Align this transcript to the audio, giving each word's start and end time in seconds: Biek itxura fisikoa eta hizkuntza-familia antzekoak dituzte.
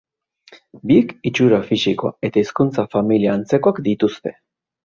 Biek 0.91 1.11
itxura 1.31 1.59
fisikoa 1.67 2.13
eta 2.31 2.45
hizkuntza-familia 2.45 3.39
antzekoak 3.39 3.87
dituzte. 3.91 4.37